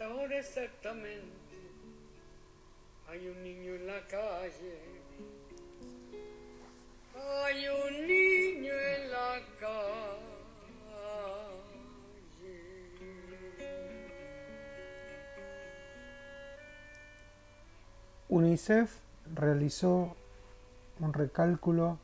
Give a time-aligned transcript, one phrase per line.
[0.00, 1.28] esta hora exactamente
[3.06, 4.78] hay un niño en la calle.
[7.14, 10.30] Hay un niño en la calle.
[18.30, 18.96] UNICEF
[19.34, 20.16] realizó
[20.98, 21.98] un recálculo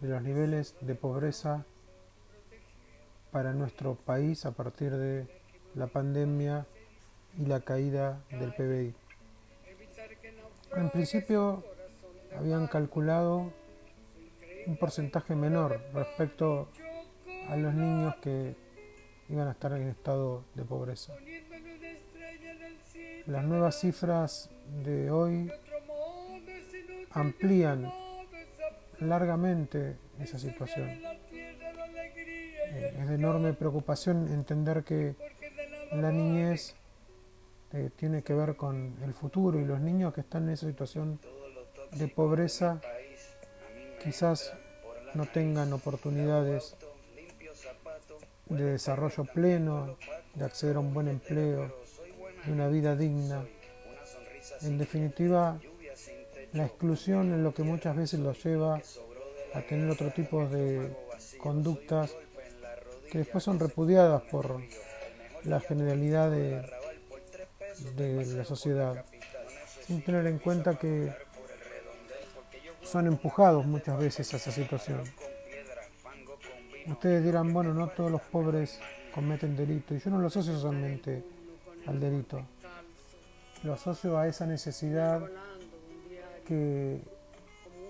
[0.00, 1.66] de los niveles de pobreza
[3.30, 5.26] para nuestro país a partir de
[5.74, 6.66] la pandemia
[7.38, 8.94] y la caída del PBI.
[10.76, 11.64] En principio
[12.36, 13.52] habían calculado
[14.66, 16.68] un porcentaje menor respecto
[17.48, 18.56] a los niños que
[19.28, 21.14] iban a estar en estado de pobreza.
[23.26, 24.50] Las nuevas cifras
[24.84, 25.50] de hoy
[27.10, 27.90] amplían
[29.00, 30.88] largamente esa situación.
[32.68, 35.16] Eh, es de enorme preocupación entender que
[35.92, 36.76] la niñez
[37.76, 41.20] eh, tiene que ver con el futuro y los niños que están en esa situación
[41.92, 42.80] de pobreza
[44.02, 44.54] quizás
[45.12, 46.74] no tengan oportunidades
[48.46, 49.98] de desarrollo pleno,
[50.34, 51.76] de acceder a un buen empleo,
[52.46, 53.44] de una vida digna.
[54.62, 55.60] En definitiva,
[56.54, 58.80] la exclusión es lo que muchas veces los lleva
[59.52, 60.96] a tener otro tipo de
[61.42, 62.16] conductas
[63.12, 64.62] que después son repudiadas por
[65.44, 66.75] la generalidad de,
[67.96, 69.04] de la sociedad,
[69.86, 71.12] sin tener en cuenta que
[72.82, 75.02] son empujados muchas veces a esa situación.
[76.86, 78.80] Ustedes dirán, bueno, no todos los pobres
[79.12, 81.24] cometen delito, y yo no lo asocio solamente
[81.86, 82.42] al delito,
[83.62, 85.22] lo asocio a esa necesidad
[86.46, 87.00] que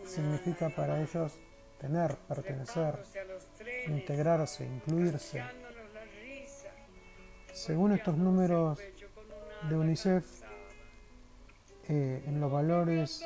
[0.06, 1.32] significa para ellos
[1.78, 2.94] tener, pertenecer,
[3.86, 5.42] integrarse, incluirse.
[7.52, 8.78] Según estos números
[9.68, 10.24] de UNICEF,
[11.88, 13.24] eh, en los valores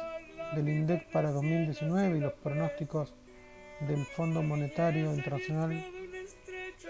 [0.55, 3.14] del INDEC para 2019 y los pronósticos
[3.80, 5.85] del Fondo Monetario Internacional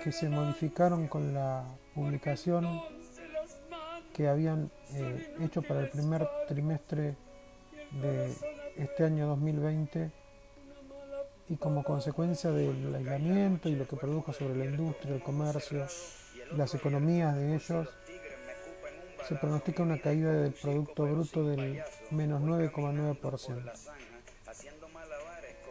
[0.02, 1.64] que se modificaron con la
[1.94, 2.80] publicación
[4.12, 7.16] que habían eh, hecho para el primer trimestre
[8.02, 8.32] de
[8.76, 10.10] este año 2020
[11.48, 15.86] y como consecuencia del aislamiento y lo que produjo sobre la industria, el comercio,
[16.56, 17.88] las economías de ellos,
[19.30, 21.80] se pronostica una caída del Producto Bruto del
[22.10, 23.72] menos 9,9%.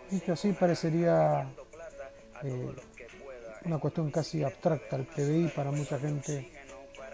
[0.10, 1.46] Dicho así, parecería
[2.42, 2.72] eh,
[3.66, 4.96] una cuestión casi abstracta.
[4.96, 6.50] El PBI para mucha gente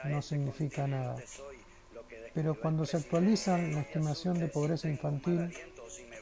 [0.04, 1.16] no significa nada.
[2.36, 5.52] Pero cuando se actualiza la estimación de pobreza infantil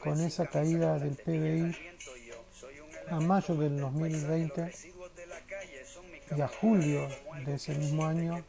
[0.02, 1.76] con esa caída del PBI
[3.10, 4.72] a mayo del 2020
[6.34, 7.08] y a julio
[7.44, 8.42] de ese mismo año,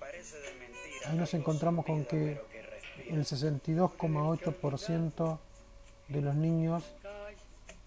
[1.08, 2.40] ahí nos encontramos con que
[3.10, 5.40] el 62,8%
[6.08, 6.84] de los niños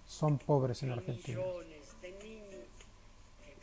[0.07, 1.41] son pobres en Argentina.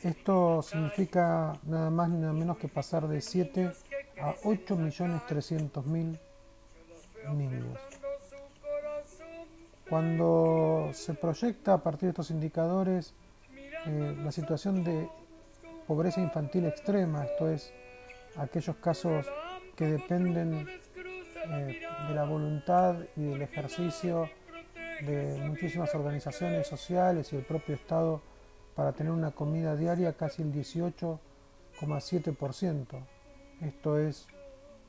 [0.02, 3.72] Esto significa nada más ni nada menos que pasar de 7
[4.20, 6.18] a 8.300.000
[7.34, 7.78] niños.
[9.88, 13.14] Cuando se proyecta a partir de estos indicadores
[13.86, 15.08] eh, la situación de
[15.86, 17.72] pobreza infantil extrema, esto es,
[18.36, 19.26] aquellos casos
[19.76, 20.66] que dependen
[21.48, 24.30] eh, de la voluntad y del ejercicio
[25.02, 28.22] de muchísimas organizaciones sociales y el propio Estado
[28.74, 33.04] para tener una comida diaria casi el 18,7%.
[33.60, 34.26] Esto es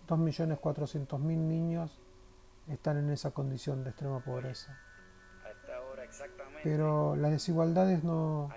[0.08, 2.00] 2.400.000 niños
[2.68, 4.78] están en esa condición de extrema pobreza.
[6.64, 8.50] Pero las desigualdades no,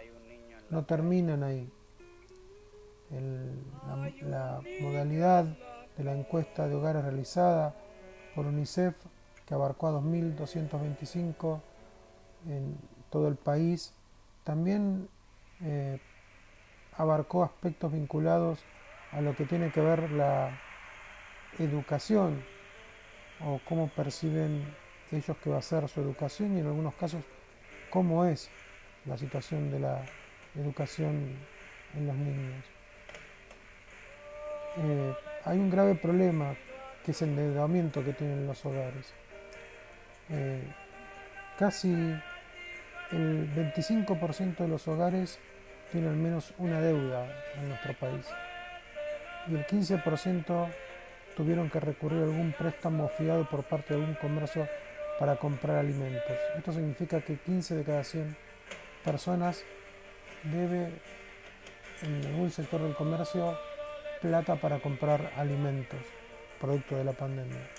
[0.71, 1.71] no terminan ahí.
[4.23, 5.47] la modalidad
[5.97, 7.75] de la encuesta de hogares realizada
[8.35, 8.95] por UNICEF
[9.47, 11.61] que abarcó a 2.225
[12.47, 12.77] en
[13.11, 13.93] todo el país,
[14.45, 15.09] también
[15.63, 16.01] eh,
[16.97, 18.61] abarcó aspectos vinculados
[19.13, 20.57] a lo que tiene que ver la
[21.59, 22.43] educación
[23.45, 24.75] o cómo perciben
[25.11, 27.25] ellos que va a ser su educación y en algunos casos
[27.91, 28.49] cómo es
[29.07, 30.05] la situación de la
[30.55, 31.37] educación
[31.95, 32.65] en los niños.
[34.77, 35.15] Eh,
[35.45, 36.55] hay un grave problema
[37.05, 39.13] que es el endeudamiento que tienen los hogares.
[40.29, 40.63] Eh,
[41.59, 41.91] casi
[43.11, 45.39] el 25% de los hogares
[45.91, 47.27] tienen al menos una deuda
[47.57, 48.27] en nuestro país
[49.49, 50.69] y el 15%
[51.37, 54.69] tuvieron que recurrir a algún préstamo fiado por parte de algún comercio
[55.19, 56.37] para comprar alimentos.
[56.57, 58.37] Esto significa que 15 de cada 100
[59.05, 59.65] personas
[60.45, 60.93] debe
[62.03, 63.59] en algún sector del comercio
[64.21, 66.01] plata para comprar alimentos.
[66.61, 67.71] producto de la pandemia.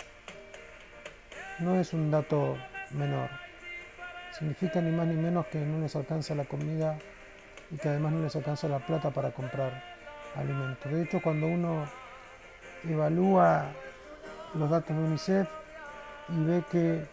[1.60, 2.56] No es un dato
[2.90, 3.30] menor.
[4.32, 6.98] Significa ni más ni menos que no les alcanza la comida
[7.70, 9.84] y que además no les alcanza la plata para comprar
[10.34, 10.90] alimentos.
[10.90, 11.88] De hecho, cuando uno
[12.82, 13.66] evalúa
[14.54, 15.48] los datos de UNICEF
[16.30, 17.04] y ve que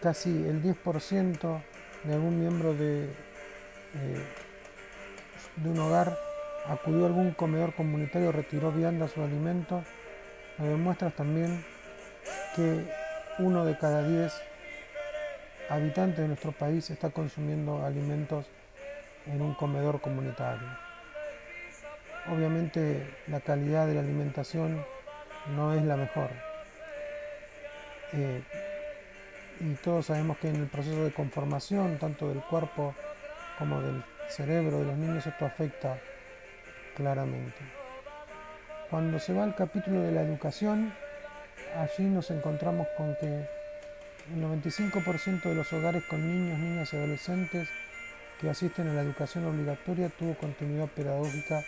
[0.00, 1.62] casi el 10%
[2.04, 4.24] de algún miembro de, eh,
[5.56, 6.16] de un hogar
[6.66, 9.84] acudió a algún comedor comunitario, retiró viandas o alimentos,
[10.58, 11.64] nos demuestra también
[12.54, 12.84] que
[13.38, 14.32] uno de cada diez
[15.68, 18.46] habitantes de nuestro país está consumiendo alimentos
[19.26, 20.68] en un comedor comunitario.
[22.32, 24.84] Obviamente la calidad de la alimentación
[25.54, 26.30] no es la mejor.
[28.12, 28.42] Eh,
[29.60, 32.94] y todos sabemos que en el proceso de conformación, tanto del cuerpo
[33.58, 35.98] como del cerebro de los niños, esto afecta
[36.94, 37.58] claramente.
[38.90, 40.92] Cuando se va al capítulo de la educación,
[41.76, 47.68] allí nos encontramos con que el 95% de los hogares con niños, niñas y adolescentes
[48.40, 51.62] que asisten a la educación obligatoria tuvo continuidad pedagógica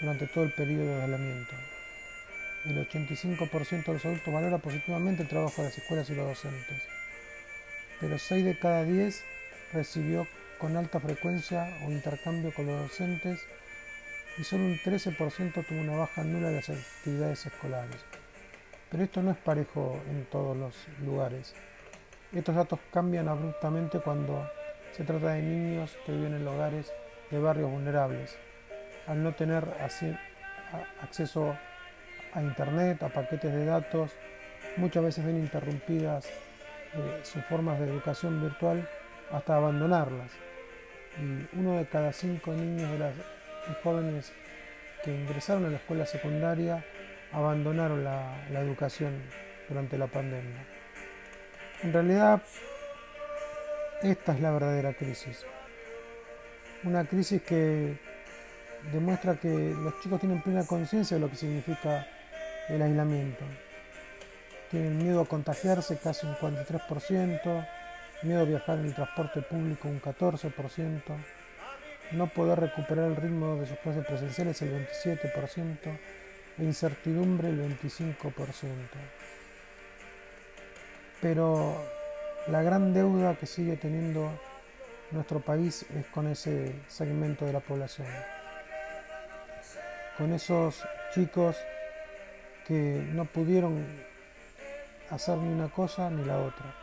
[0.00, 1.54] durante todo el periodo de aislamiento.
[2.64, 6.82] El 85% de los adultos valora positivamente el trabajo de las escuelas y los docentes
[8.00, 9.22] pero 6 de cada 10
[9.72, 10.26] recibió
[10.58, 13.40] con alta frecuencia o intercambio con los docentes
[14.38, 18.04] y solo un 13% tuvo una baja nula de las actividades escolares.
[18.90, 20.74] Pero esto no es parejo en todos los
[21.04, 21.54] lugares.
[22.32, 24.48] Estos datos cambian abruptamente cuando
[24.92, 26.92] se trata de niños que viven en hogares
[27.30, 28.36] de barrios vulnerables.
[29.06, 29.64] Al no tener
[31.02, 31.56] acceso
[32.32, 34.12] a Internet, a paquetes de datos,
[34.76, 38.88] muchas veces ven interrumpidas eh, sus formas de educación virtual
[39.32, 40.30] hasta abandonarlas.
[41.18, 43.14] Y uno de cada cinco niños de las
[43.82, 44.32] jóvenes
[45.04, 46.84] que ingresaron a la escuela secundaria
[47.32, 49.22] abandonaron la, la educación
[49.68, 50.64] durante la pandemia.
[51.82, 52.42] En realidad,
[54.02, 55.46] esta es la verdadera crisis.
[56.84, 57.98] Una crisis que
[58.92, 62.06] demuestra que los chicos tienen plena conciencia de lo que significa
[62.68, 63.44] el aislamiento
[64.70, 67.68] tienen miedo a contagiarse casi un 43%,
[68.22, 71.02] miedo a viajar en el transporte público un 14%,
[72.12, 75.98] no poder recuperar el ritmo de sus clases presenciales el 27%
[76.58, 78.64] e incertidumbre el 25%.
[81.20, 81.76] Pero
[82.48, 84.30] la gran deuda que sigue teniendo
[85.10, 88.06] nuestro país es con ese segmento de la población,
[90.16, 90.82] con esos
[91.14, 91.56] chicos
[92.66, 93.84] que no pudieron
[95.10, 96.74] hacer ni una cosa ni la otra.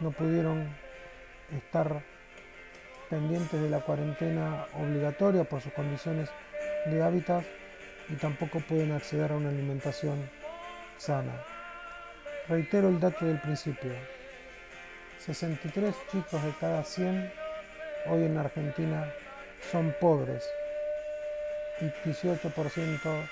[0.00, 0.68] No pudieron
[1.50, 2.02] estar
[3.08, 6.30] pendientes de la cuarentena obligatoria por sus condiciones
[6.86, 7.44] de hábitat
[8.08, 10.28] y tampoco pueden acceder a una alimentación
[10.96, 11.32] sana.
[12.48, 13.92] Reitero el dato del principio.
[15.18, 17.32] 63 chicos de cada 100
[18.06, 19.12] hoy en Argentina
[19.72, 20.48] son pobres
[21.80, 23.28] y 18%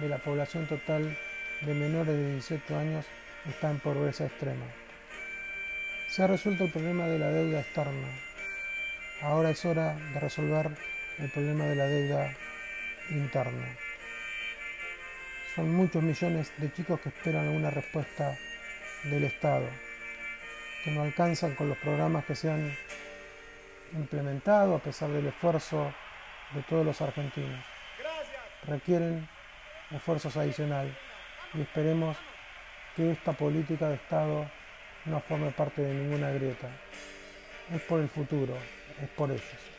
[0.00, 1.16] de la población total
[1.62, 3.06] de menores de 18 años
[3.48, 4.66] está en pobreza extrema.
[6.08, 8.25] Se ha resuelto el problema de la deuda externa.
[9.22, 10.70] Ahora es hora de resolver
[11.18, 12.36] el problema de la deuda
[13.08, 13.66] interna.
[15.54, 18.36] Son muchos millones de chicos que esperan una respuesta
[19.04, 19.66] del Estado,
[20.84, 22.76] que no alcanzan con los programas que se han
[23.94, 25.94] implementado a pesar del esfuerzo
[26.52, 27.64] de todos los argentinos.
[28.66, 29.26] Requieren
[29.92, 30.94] esfuerzos adicionales
[31.54, 32.18] y esperemos
[32.94, 34.50] que esta política de Estado
[35.06, 36.68] no forme parte de ninguna grieta.
[37.72, 38.56] Es por el futuro,
[39.02, 39.75] es por ellos.